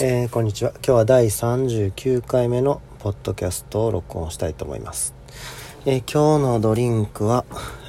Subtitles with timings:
[0.00, 0.70] えーこんにちは。
[0.74, 5.12] 今日は第39回目のポッドキャストを録音したいと思います、
[5.86, 7.44] えー今日のドリンクは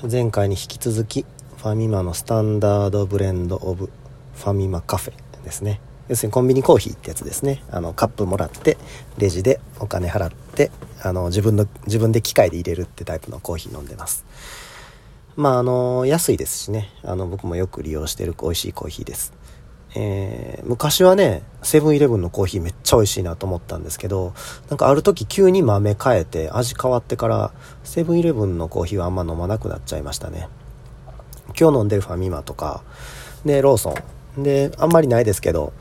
[0.10, 1.24] 前回に引き続き
[1.58, 3.92] ファミマのスタンダードブレンドオブ
[4.34, 5.82] ファミマカフェですね。
[6.08, 7.62] 要するにコンビニコーヒーってやつですね。
[7.70, 8.80] あのカップもらって
[9.20, 10.72] レジでお金払って
[11.04, 14.26] あの自分の自分で機械で入れるってタイプのコーヒー飲んでます。
[15.36, 16.90] まああの安いですしね。
[17.04, 19.32] あの僕もよく利用してる美味しいコーヒーです。
[19.96, 24.34] えー昔はねセブンイレブンのコーヒーめっちゃ美味しいなと思ったんですけど
[24.70, 27.52] なんかある時急に豆変えて味変わってから
[27.84, 30.48] セブンイレブンのコーヒーはあんま飲まなくなっちゃいましたね。
[31.60, 32.84] 今日飲んでるファミマとか
[33.44, 33.96] でローソ
[34.38, 34.44] ン。
[34.44, 35.74] であんまりないですけど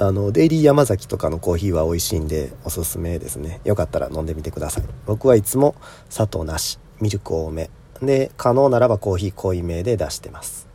[0.00, 3.60] あのデイリー山崎とかのコーヒーは美味しいんでおすすめですね。
[3.64, 4.84] よかったら飲んでみてください。
[5.06, 5.74] 僕はいつも
[6.08, 7.68] 砂糖なしミルク多め。
[8.00, 10.66] で可能ならばコーヒー濃いめで出してます。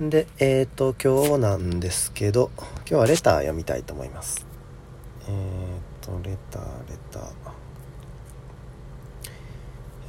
[0.00, 4.46] でえっ、と今日なんですけど今日はレター読みたいと思います。
[5.28, 5.32] えっ、
[6.00, 7.22] とレターレター。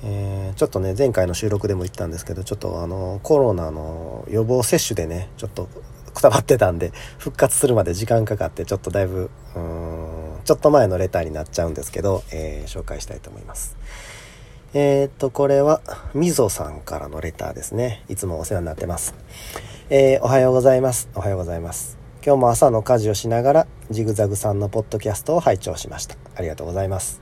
[0.04, 5.68] えーちょっとね前回の収録でも言ったんですけどちょっとあのコロナの予防接種でねちょっと
[6.14, 13.76] くたばってたんで復活するまで時間かかってちょっとだいぶうんちょっと前のレターになっちゃうんですけど、えー紹介したいと思います。
[14.74, 15.82] え、っとこれは
[16.14, 18.06] みぞさんからのレターですね。
[18.08, 19.14] いつもお世話になってます。
[19.94, 21.10] えーおはようございます。
[21.16, 21.98] おはようございます。
[22.26, 26.16] 今日も朝の家事をしながらジグザグさんのポッドキャストを拝聴しました。
[26.34, 27.22] ありがとうございます。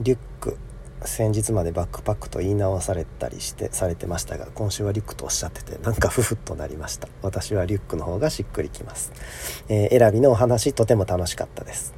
[0.00, 0.58] リュック
[1.04, 7.06] 先日までバックパックと言い直されたりしてされてましたが今週はリュックとおっしゃっててなんかふふっとなりました。
[7.22, 9.12] 私はリュックの方がしっくりきます、
[9.68, 11.94] えー選びのお話とても楽しかったです、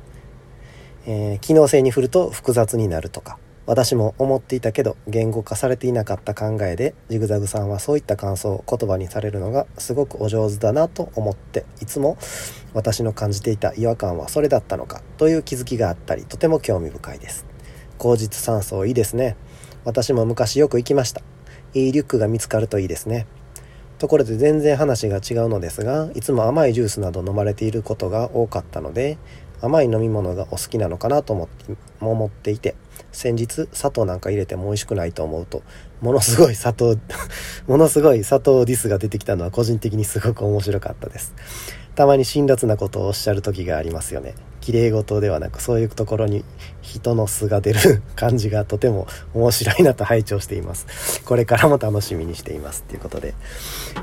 [1.07, 3.39] えー機能性に振ると複雑になるとか。
[3.65, 12.19] 私も思っていたけど言語化されていなかった考えでジグザグさんはそういった感想を言葉にされるのがすごくお上手だなと思っていつも
[12.75, 17.47] 私の感じていた違和感はそれだったのかという気づきがあったりとても興味深いです。
[17.99, 19.37] 口実酸素いいですね。
[19.85, 21.23] 私も昔よく行きました。
[21.75, 23.27] いいリュックが見つかるといいですね。
[24.03, 29.17] ところで全然話が違うのですがいつも甘いジュースなど飲まれていることが多かったので
[29.61, 32.75] 甘い飲み物がお好きなのかなと思って思っていて
[33.11, 35.63] 先日砂糖なんか入れても美味しくないと思うと
[36.01, 36.97] ものすごい砂糖
[37.67, 41.35] ものすごい砂糖ディスが出てきたのは個人的にすごく面白かったです。
[41.95, 44.35] たまに辛辣なことをおっしゃる時がありますよね。
[44.63, 46.45] 綺麗事ではなくそういうところに
[46.83, 51.21] 人の素が出る感じがとても面白いなと拝聴しています。
[51.25, 53.35] これからも楽しみにしていますっていうことで。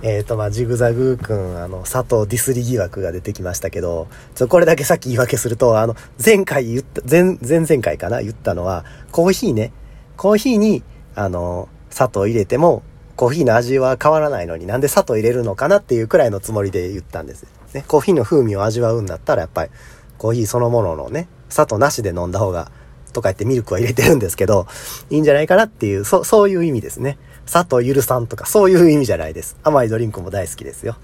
[0.03, 9.71] えっ、とまあジグザグくんあの佐藤ディスリ疑惑が出てきましたけどちょこれだけさっき言い訳するとあの前回言った前前々回かな言ったのはコーヒーね。
[10.17, 10.83] コーヒーに
[11.15, 12.83] あの砂糖入れても
[13.19, 19.71] コーヒーの味は変わらないのになんで砂糖入れるのかなっていうくらいのつもりで言ったんですねコーヒーの風味を味わうんだったらやっぱり
[20.17, 22.71] コーヒーそのもののね砂糖なしで飲んだ方が
[23.11, 24.67] とか言ってミルクは入れてるんですけど
[25.09, 30.95] いいんじゃないかなっていうそそういう意味ですね砂糖許さんとかそういう意味じゃないです甘いドリンクも大好きですよ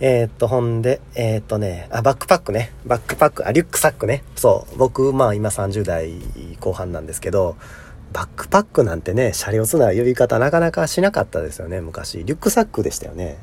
[0.00, 2.72] えー、っと、ほんで、えー、っとね、あ、バックパックね。
[2.84, 4.24] バックパック、あ、リュックサックね。
[4.34, 4.76] そう。
[4.76, 6.10] 僕、まあ今30代
[6.58, 7.54] 後半なんですけど、
[8.12, 12.18] バックパックなんてね、車両つな呼び方なかなかしなかったですよね、昔。
[12.18, 13.38] リュックサックでしたよね。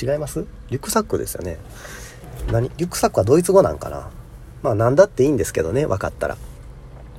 [0.00, 0.46] 違います？
[0.70, 1.58] リュックサックですよね。
[2.50, 2.70] 何？
[2.76, 4.10] リュックサックはドイツ語なんかな？
[4.62, 6.36] まあなんだっていいんですけどね、分かったら。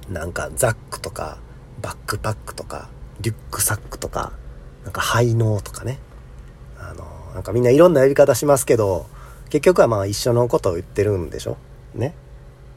[0.09, 1.37] なんか、ザックとか、
[1.81, 2.89] バックパックとか、
[3.21, 4.33] リュックサックとか、
[4.83, 5.99] なんか、ハイノーとかね。
[6.79, 9.07] あの、なんかみんないろんな呼び方しますけど、
[9.49, 11.57] 結局はまあ一緒のことを言ってるんでしょ？
[11.93, 12.13] ね？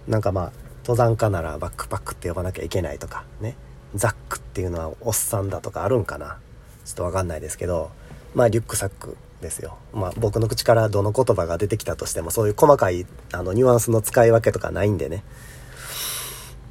[0.07, 0.53] なんかまあ、
[0.85, 3.57] 登山家ならバックパックって呼ばなきゃいけないとか、ね？
[3.95, 6.39] ザックっていうのはおっさんだとかあるんかな？
[6.85, 7.91] ちょっとわかんないですけど、
[8.35, 9.79] まあリュックサックですよ。
[9.93, 15.25] まあ僕の口からどの言葉が出てきたとしても、そういう細かいあのニュアンスの使い分けとかないんでね。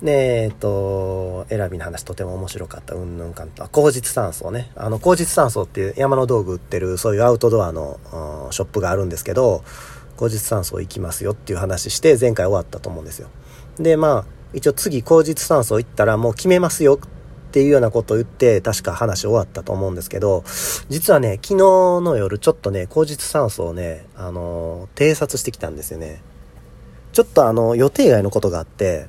[0.04, 2.94] で、えっと、選びの話とても面白かった。
[2.94, 3.64] うんぬんかんと。
[3.64, 4.72] あ口実酸素ね。
[4.76, 9.64] あの、口実酸素っていう山の道具売ってる、そういうアウトドアの、うんショップがあるんですけど、
[10.16, 13.30] 口実酸素行きますよっていう話して、前回終わったと思うんですよ。
[13.80, 20.44] で、まあ、一応次、口実酸素行ったらもう決めますよっていうようなことを言って、確か話終わったと思うんですけど、
[20.90, 26.22] 実はね、昨日の夜ちょっとね、口実酸素をね、あの、偵察してきたんですよね。
[27.12, 29.08] ちょっとあの、予定外のことがあって、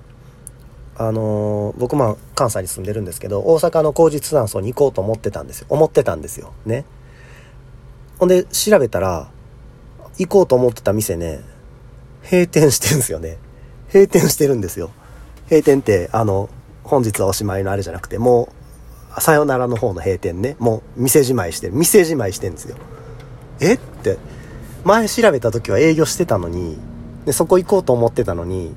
[1.00, 5.67] あの僕まあ関西に住んでるんですけど大阪の口実酸素に行こうと思ってたんですよ。
[5.70, 6.52] 思ってたんですよ。
[6.67, 6.85] ね。
[8.19, 9.31] ほんで調べたら
[10.19, 11.40] 行こうと思ってた店ね
[12.25, 13.38] 閉店してるんですよね。
[13.93, 14.90] 閉店してるんですよ。
[15.50, 16.49] 閉店ってあの
[16.85, 18.53] 本日はおしまいのあれじゃなくても
[19.17, 20.56] うさよならの方の閉店ね。
[20.59, 22.77] もう店じまいしてる店じまいしてるんですよ。
[23.61, 23.75] え？
[23.75, 24.19] って。
[24.85, 26.79] 前調べた時は営業してたのに
[27.29, 28.75] で、そこ行こうと思ってたのに、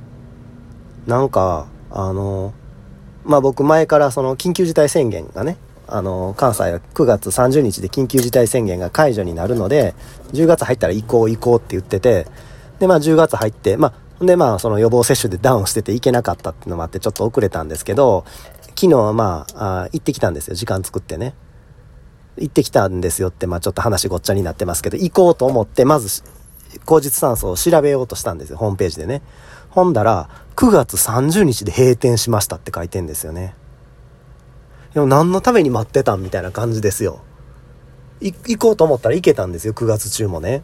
[1.08, 2.54] なんか、あの、
[3.24, 5.56] まあ僕前からその緊急事態宣言がね、
[5.88, 9.96] あの、関西は9月30日で緊急事態宣言が解除になるので、
[10.34, 12.28] 10月入ったら行こう行こうって言ってて、
[12.80, 18.26] で、まあ10月入って、まあ、でまあその予防接種でダウンしてて行けなかったっていうのもあってちょっと遅れたんですけど、
[18.76, 20.56] 昨日はまあ、あ行ってきたんですよ。
[20.56, 21.34] 時間作ってね。
[22.38, 26.24] 行ってきたんですよって、まあちょっと話ごっちゃになってますけど、行こうと思って、まず、
[26.86, 28.58] 口実酸素を調べようとしたんですよ。
[28.58, 29.22] ホームページでね。
[29.70, 33.56] ほんだら、9月30日で閉店しましたって書いてんですよね。
[34.94, 37.22] でも何のために待ってたんみたいな感じですよ。
[38.22, 40.64] 行こうと思ったら行けたんですよ、9月中もね。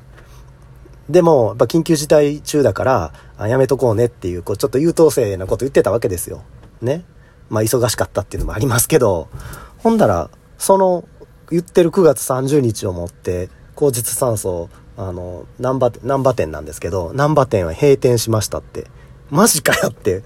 [1.10, 6.44] でも、やっぱ緊急事態中だから、やめとこうねっていう、こう、ちょっと優等生なこと言ってたわけですよ。
[6.82, 7.06] ね。
[7.50, 9.30] まあ、忙しかったっていうのもありますけど、
[9.78, 11.08] ほんだら、その、
[11.50, 18.88] 言ってる9月30日をもって、口実酸素、あの、難波、難波店なんですけど、難波店は閉店しましたって。
[19.30, 20.24] マジかよって。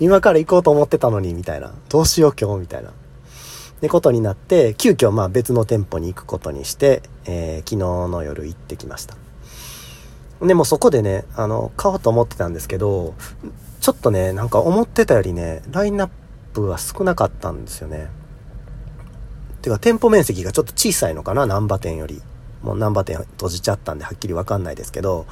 [0.00, 1.72] 今から行こうと思ってたのに、みたいな。
[1.90, 2.90] どうしよう今日、みたいな。
[2.90, 2.92] っ
[3.80, 7.76] てことになって、急遽まあ別の店舗に行くことにして、えー、昨日
[8.10, 9.23] の夜行ってきました。
[10.42, 13.14] でもそこでね、あの、買おうと思ってたんですけど、
[13.80, 16.10] ちょっとね、なんか思ってたよりね、ラインナッ
[16.52, 18.08] プが少なかったんですよね。
[19.62, 22.22] てか店舗面積がちょっと小さいのかな、難波店より。
[22.62, 25.26] もう難波店閉じちゃったんではっきりわかんないですけど、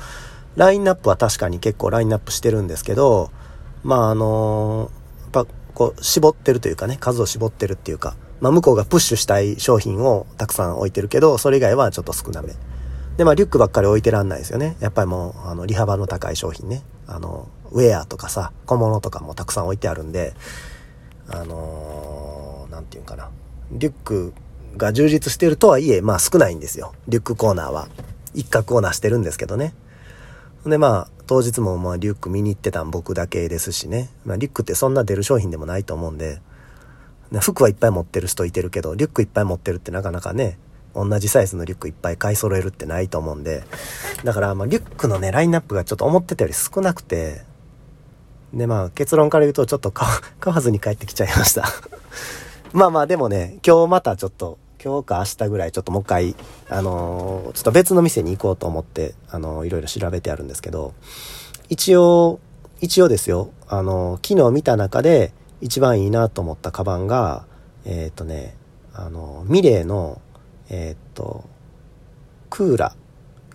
[0.57, 3.31] ラインナップは確かに結構ラインナップしてるんですけど、
[3.83, 12.55] まああのー、やっぱこう絞ってるというかね、数を絞ってるっていうか、まあ、向こうがプッシュしたい商品をたくさん置いてるけど、それ以外はちょっと少なめ。
[13.17, 14.77] で、まあ、リュックばっかり置いてらんないですよね。
[14.81, 16.83] やっぱりもう、あの、利幅の高い商品ね。
[17.07, 20.35] あの、ウェアとかさ、小物とかもたくさん置いてあるんで、
[21.29, 23.31] あのー、なんていうんかな。
[23.71, 24.33] リュック
[24.77, 26.95] が充実してるとはいえ、まあ少ないんですよ。
[27.09, 27.89] リュックコーナーは。
[28.35, 29.75] 一角をなしてるんですけどね。
[30.67, 34.11] で、まあ、当日もまあリュック見に行ってたん僕だけですしね。
[34.25, 36.41] まあ、リュックってそんな出る商品でもないと思うんで、
[37.41, 40.59] 服はいっぱい持ってる人いてるけど、リュックいっぱい持ってるってなかなかね、
[40.95, 43.65] 同じサイズのリュックいっぱい買い揃えるってないと思うんで、
[44.25, 47.43] だからまあリュックのね、ラインナップがちょっと思ってたより少なくて、
[48.53, 50.09] でまあ結論から言うとちょっと 買
[50.53, 51.65] わずに帰ってきちゃいました。
[52.73, 56.37] まあまあでもね、今日またちょっと、今日か明日ぐらいちょっともう一回、
[56.69, 60.93] あのー、ちょっと別の店に行こうと思って、あのー、いろいろ調べてあるんですけど、
[61.69, 62.41] 一応、
[62.81, 67.45] 一応ですよ、あのー、昨日見た中で、一番いいなと思ったカバンが、
[67.85, 68.57] えっ、ー、とね、
[68.93, 70.21] あの、ミレーの、
[70.73, 71.45] えっ、と、
[72.51, 72.97] クーラ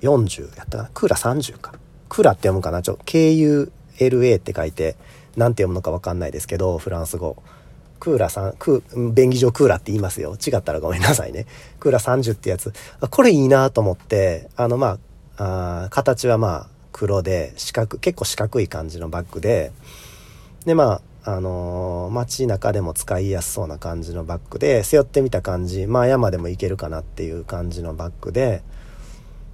[0.01, 0.89] 40やったかな？
[0.93, 1.73] クーラ30か。
[2.07, 2.81] クーラって読むかな？
[2.81, 4.95] ちょ、KULA って書いて、
[5.35, 7.35] なんて読むのかわかんないですけど、フランス語。
[7.99, 10.35] クーラさん、クー、便宜上クーラって言いますよ。
[10.35, 11.47] 違ったらごめんなさいね。
[11.79, 12.71] クーラ30ってやつ。
[13.09, 14.99] これいいなと思って、あの、ま
[15.37, 19.71] あ、あ形はまあ、黒で、四角、結構四角い感じのバッグで、
[20.65, 28.63] で、まあ、あのー、街中でも使いやすそうな感じのバッグで、背負ってみた感じ、まあ山でも行けるかなっていう感じのバッグで、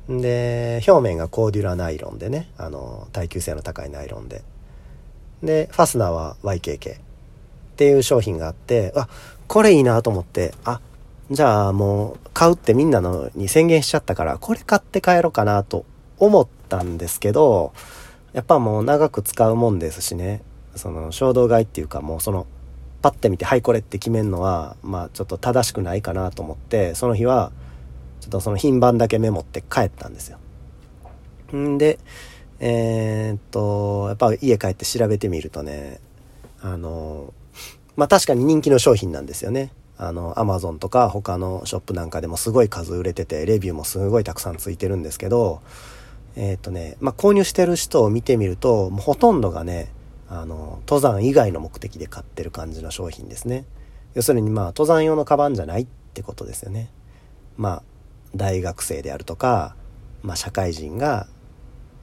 [0.07, 4.43] で、表面がコーデュラナイロンでね、あのー、耐久性の高いナイロンで。
[5.41, 6.99] で、ファスナーは YKK っ
[7.75, 9.09] ていう商品があって、あ、
[9.47, 10.79] これいいなと思って、あ、
[11.31, 15.85] じゃあもう買うってみんなのに宣言しちゃったから、これ買って帰ろうかなと
[16.19, 17.73] 思ったんですけど、
[18.33, 20.43] やっぱもう長く使うもんですしね。
[20.75, 22.47] その衝動買いっていうかもうその
[23.01, 27.51] パッて見てはいこれって決めるのはまあちょっと正しくないかなと思ってその日は
[28.21, 30.37] ちょっとその品番だけメモって帰ったんですよ。
[31.55, 31.99] んで
[32.59, 35.99] えー、っとやっぱ家帰って調べてみるとね
[36.61, 37.33] あの
[37.95, 39.71] まあ確かに人気の商品なんですよね。
[39.97, 45.61] あの、アマゾンとか他のショップなんかでもすごい数売れてて、レビューもすごいたくさんついてるんですけど、
[46.35, 49.92] えっ、とね、まあ、購入してる人を見てみると、もうほとんどがね、
[50.35, 53.65] あの、登山以外の目的で買ってる感じの商品ですね。
[54.15, 56.89] 要するにまあ、登山用のカバンじゃないってことですよね。
[57.55, 57.83] まあ、
[58.35, 59.75] 大学生であるとか、
[60.23, 61.27] まあ、社会人が、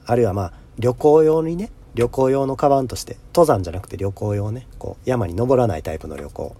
[0.05, 6.55] あるいはまあ、旅行用にね、旅行用のカバンとして、登山じゃなくて旅行用ね、こう、山に登らないタイプの旅行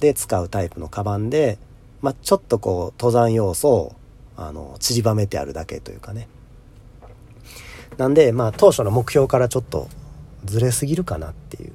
[0.00, 1.58] で使うタイプのカバンで、
[2.02, 3.92] まあ、ちょっとこう、登山要素を、
[4.36, 6.26] あの、散りばめてあるだけというかね。
[7.96, 9.88] なんで、まあ、当初の目標からちょっと
[10.44, 11.72] ずれすぎるかなっていう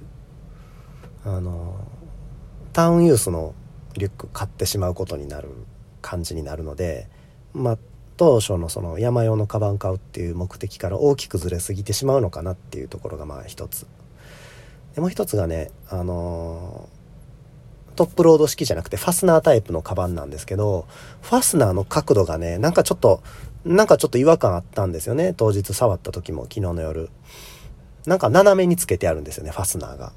[1.26, 1.76] あの
[2.74, 3.54] タウンユースの
[3.96, 5.50] リュック買ってしまうことになる
[6.02, 7.08] 感じになるので
[7.54, 7.78] まあ
[8.18, 13.88] 当初のその山用のカバン買うっていう目的から大きくずれすぎてしまうのかなっていうところがまあ一つ
[14.94, 16.90] でもう一つがねあの
[17.96, 20.86] トップロード式じゃなくてファスナータイプのカバンなんですけど、
[21.22, 23.24] ファスナーの角度がね、なんかちょっと、
[23.64, 25.34] なんかちょっと違和感あったんですよね。
[25.36, 27.10] 当日触った時も、昨日の夜。
[28.08, 30.12] なんか斜めにつけてあるんですよね、ファスナーが。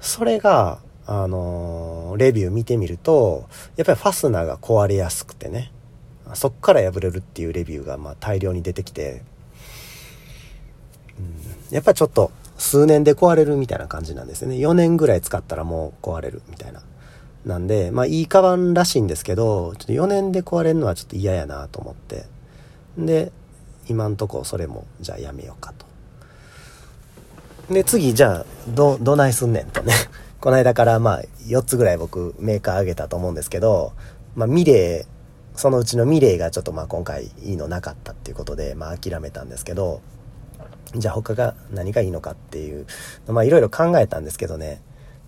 [0.00, 3.46] それが、あのー、レビュー見てみると、
[3.76, 5.72] やっぱりファスナーが壊れやすくてね、
[6.34, 9.22] そっから破れるっていうレビューがまあ大量に出てきて、
[11.70, 14.56] やっぱちょっと数年で壊れるみたいな感じなんですよね。
[14.56, 16.82] 4年ぐらい使ったらもう壊れるみたいな。
[17.44, 22.26] なんで、まあいいカバンらしいんですけど、ちょっと4年で壊れるのはちょっと嫌やなと思って。
[22.98, 23.32] で、
[23.88, 25.87] 今んとこそれもじゃあやめようかと。
[27.70, 29.92] で、次、じゃあ、ど、どないすんねんとね。
[30.40, 33.92] この間からまあ、4つぐらい僕、メーカーあげたと思うんですけど、
[34.34, 35.18] まあ、ミレー、
[35.58, 40.00] そのうちのミレーがちょっとまあ今回いいのなかったっていうことで、まあ諦めたんですけど、
[40.94, 42.86] じゃあ他が何がいいのかっていう、
[43.26, 44.80] まあいろいろ考えたんですけどね、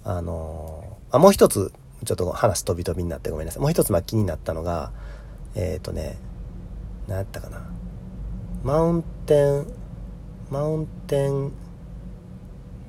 [0.05, 1.73] あのー、あ、もう一つ、
[2.05, 3.61] ちょっと話飛び飛びになってごめんなさい。
[3.61, 4.93] もう一つまあ気になったのが、
[5.57, 6.17] えっ、ー、とね、
[7.09, 7.69] 何やったかな。
[8.63, 9.67] マウンテン、
[10.49, 11.51] マウンテン、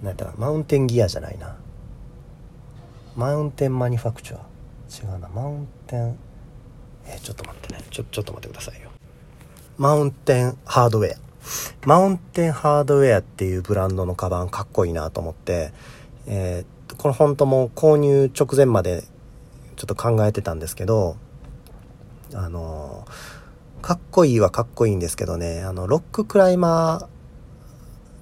[0.01, 1.55] 何やったかマウンテンギアじゃないな。
[3.15, 4.41] マウンテンマニファクチャー。
[5.03, 5.29] 違うな。
[5.29, 6.17] マウンテン、
[7.05, 7.81] え、ちょっと待ってね。
[7.91, 8.89] ちょ、ちょっと待ってくださいよ。
[9.77, 11.31] マウンテンハードウェア。
[11.85, 15.73] マウンテンハードウェアっていうブランドのカバンかっこいいなと思って、
[16.27, 19.03] えー、この本当も購入直前まで
[19.75, 21.17] ちょっと考えてたんですけど、
[22.33, 27.20] あのー、かっこいいはかっこいいんですけどね、あの、ロッククライマー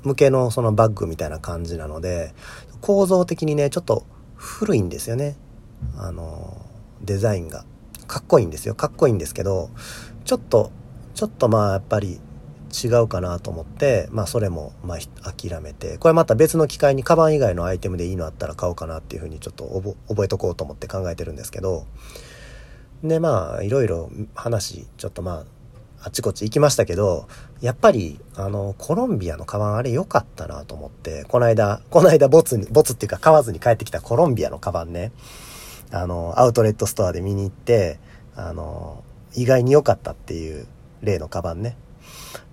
[0.04, 2.34] 向けのそのバッグみたいな感じなので、
[2.82, 5.36] 構造的にね、ちょっと古いんですよね。
[5.98, 6.66] あの、
[7.02, 7.66] デザインが。
[8.08, 8.74] かっこいいんですよ。
[8.74, 9.70] かっこいいんですけど、
[10.26, 10.72] ちょっと、
[11.14, 12.20] ちょっとまあやっぱり
[12.84, 19.66] 違うかなと思って、まあそれもまあ諦めて、これまた別の機会にカバン以外のアイテムでいいのあったら買おうかなっていうふうにちょっと
[20.08, 21.86] 覚えとこうと思って考えてるんですけど、
[23.04, 25.46] でまあいろいろ話、ちょっとま
[26.02, 27.28] ああちこち行きましたけど、
[27.62, 35.12] やっぱり、あの、コロンビアのカバンあれ良かったなと思って、この間、この間ボツに、ボツっていうか買わずに帰ってきたコロンビアのカバンね、
[35.92, 38.00] あの、アウトレットストアで見に行って、
[38.36, 39.04] あの、
[39.36, 40.68] 意外に良かったっていう
[41.02, 41.76] 例のカバンね。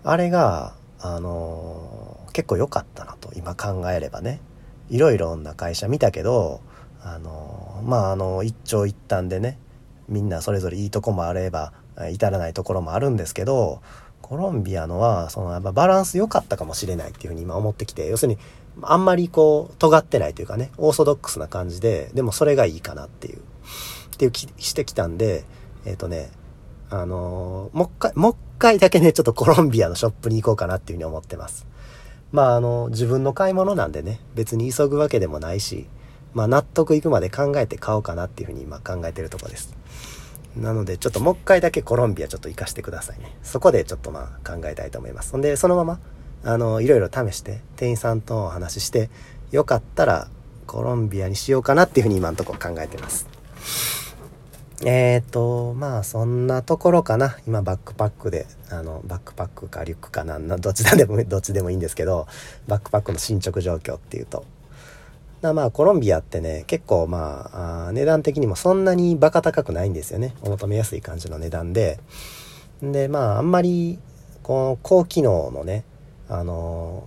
[0.03, 4.41] あれが、あの、結構良かったなと、今考えればね。
[4.89, 6.61] いろいろな会社見たけど、
[7.03, 9.59] あの、まあ、あの、一長一短でね、
[10.09, 11.73] みんなそれぞれいいとこもあれば、
[12.11, 13.81] 至らないところもあるんですけど、
[14.27, 18.39] コロンビアのは、そのやっぱバランス良かったかもしれないっていうふうに今思ってきて、要するに、
[18.83, 23.41] あんまりこう、尖ってないというかね、オーソドックスな感じで、でもそれがいいかなっていう、っ
[24.19, 25.45] ていう気してきたんで、
[25.85, 26.33] えっ、ー、とね、
[26.91, 31.65] あのー、もう一回、もう一回だけね、ちょっとコロンビアのショップに行こうかなっていうふうに思ってます。
[32.33, 35.87] まあ、あの、自分の買い物なんでね、別に急ぐわけでもないし、
[36.35, 39.73] まあ、納得いくまで考えて買おうかなっていうふうに今考えてるとこです。
[40.57, 43.37] なので、ちょっともう一回だけコロンビアちょっと行かしてくださいね。
[43.43, 45.33] そこでちょっとまあ考えたいと思います。
[45.33, 46.01] ほんで、そのまま、
[46.45, 49.11] あの、いろいろ試して、店員さんとお話しして、
[49.53, 50.29] よかったら
[50.67, 53.29] コロンビアにしようかなっていうふうに今のとこ考えてます。
[54.85, 57.37] えっ、ー、と、まあそんなところかな。
[57.47, 62.27] 今バックパックで、あの、バックパックかリュックかなんな、どっちでも、どっちでもいいんですけど、
[62.69, 64.45] バックパックの進捗状況っていうと、
[65.53, 70.35] まあコロンビアってね、結構まあ値段的にもそんなにバカ高くないんですよね。
[70.43, 71.99] お求めやすい感じの値段で。
[72.83, 73.99] で、まああんまり、
[74.43, 75.85] この高機能のね、
[76.29, 77.05] あの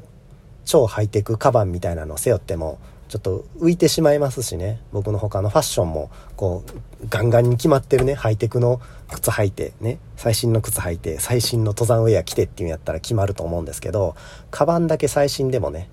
[0.66, 2.80] 超ハイテクカバンみたいなのを背負っても、
[3.10, 4.82] ちょっと浮いてしまいますしね。
[4.92, 8.80] 僕の他のファッションも、こう、ガンガンに決まってるね、ハイテクの
[9.12, 14.16] 靴履いて、ね、最新の靴履いて、最新の登山ウェア着てっていうんやったら決まると思うんですけど、
[14.52, 15.90] カバンだけ最新でもね、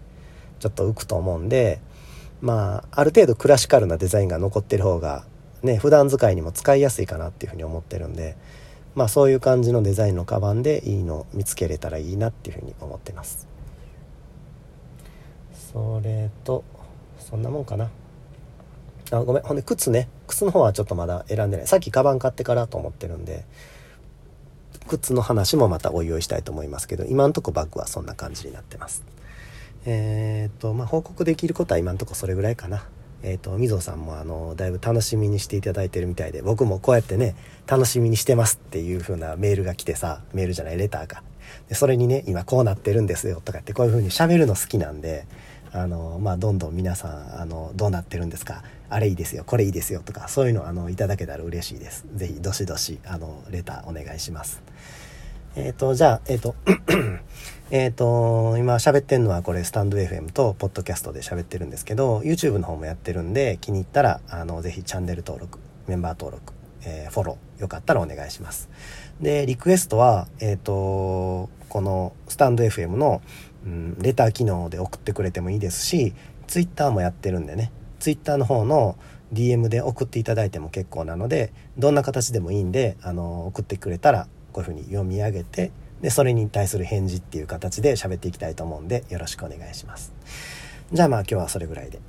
[0.61, 1.81] ちょっと浮くと思うんで、
[2.41, 5.25] まあ、ある程度クラシカルなデザインが残ってる方が、
[5.63, 8.37] ね、普段使いにも使いやすいかなっていうふうに思ってるんで、
[8.95, 13.47] まあそういう感じのデザインのカバンでいいの見つけれたらいいなっていうふうに思ってます。
[15.73, 16.65] それと、
[17.19, 17.91] そんなもんかな。
[19.11, 19.43] あ、ごめん。
[19.43, 20.09] ほんで、靴ね。
[20.27, 21.67] 靴の方はちょっとまだ選んでない。
[21.67, 23.45] さっきカバン買ってからと思ってるんで、
[24.89, 29.05] 靴の話もまたおいおいしたいと思いますけど、今んとこバッグはそんな感じになってます。
[29.87, 32.85] えっ、と、まあ、報告できることは今んとこそれぐらいかな。
[33.23, 37.37] えっ、と、みぞさんもあの、だいぶ楽しみにしていただいてるみたいで、僕もこうやってね、
[37.69, 41.23] 楽しみにしてますっていう風なメールが来てさ、メールじゃない、レターが。
[41.69, 45.25] で、それにね、今こうなってるんですよとかってこういう風に喋るの好きなんで、
[45.73, 52.07] あの、まあ、どんどん皆さん、あの、どうなってるんですかあれいいですよ、これいいですよとか、そういうのあの、いただけたら嬉しいです。
[52.15, 54.63] ぜひ、どしどし、あの、レターお願いします。
[55.57, 56.55] えっ、と、じゃあ、えっ、と、
[57.73, 65.59] えっと、今喋ってんのはこれスタンド FM とポッドキャストで喋ってるんですけど、YouTube の方もやってるんで、気に入ったら、あの、ぜひチャンネル登録、
[65.89, 66.53] メンバー登録、
[66.85, 68.69] えー、フォロー、よかったらお願いします。
[69.21, 73.21] で、リクエストは、えっ、と、このスタンド FM の、
[73.65, 76.15] うん、レター機能で送ってくれてもいいですし、
[76.47, 78.97] Twitter もやってるんでね、Twitter の方の
[79.33, 90.13] DM で送っていただいても結構なので、どんな形でもいいんで、あの、送ってくれたら、こういうふうに読み上げて、で、それに対する返事っていう形で喋っていきたいと思うんで、よろしくお願いします。
[90.93, 92.01] じゃあまあ今日はそれぐらいで。